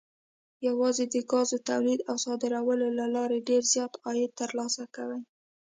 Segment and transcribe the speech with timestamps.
[0.67, 5.19] یوازې د ګازو تولید او صادرولو له لارې ډېر زیات عاید ترلاسه کوي.